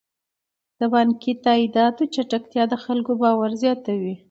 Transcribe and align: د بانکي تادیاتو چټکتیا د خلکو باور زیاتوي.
د 0.79 0.81
بانکي 0.93 1.31
تادیاتو 1.45 2.03
چټکتیا 2.13 2.63
د 2.69 2.73
خلکو 2.83 3.11
باور 3.21 3.49
زیاتوي. 3.63 4.15